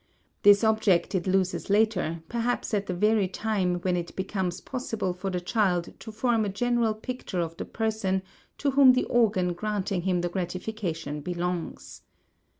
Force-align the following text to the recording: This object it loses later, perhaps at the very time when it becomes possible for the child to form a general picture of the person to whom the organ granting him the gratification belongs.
This 0.41 0.63
object 0.63 1.13
it 1.13 1.27
loses 1.27 1.69
later, 1.69 2.23
perhaps 2.27 2.73
at 2.73 2.87
the 2.87 2.93
very 2.95 3.27
time 3.27 3.75
when 3.81 3.95
it 3.95 4.15
becomes 4.15 4.59
possible 4.59 5.13
for 5.13 5.29
the 5.29 5.39
child 5.39 5.93
to 5.99 6.11
form 6.11 6.43
a 6.43 6.49
general 6.49 6.95
picture 6.95 7.39
of 7.39 7.55
the 7.57 7.65
person 7.65 8.23
to 8.57 8.71
whom 8.71 8.93
the 8.93 9.05
organ 9.05 9.53
granting 9.53 10.01
him 10.01 10.21
the 10.21 10.29
gratification 10.29 11.21
belongs. 11.21 12.01